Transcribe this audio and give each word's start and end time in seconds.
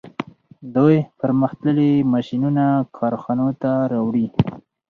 دوی 0.75 0.95
پرمختللي 1.19 1.91
ماشینونه 2.13 2.65
کارخانو 2.97 3.47
ته 3.61 3.71
راوړي 3.91 4.27